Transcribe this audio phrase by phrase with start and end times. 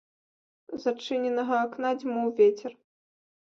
[0.75, 2.71] З адчыненага акна дзьмуў вецер.